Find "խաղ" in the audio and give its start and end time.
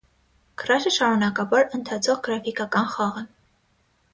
2.95-3.21